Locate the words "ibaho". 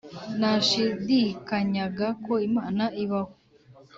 3.03-3.33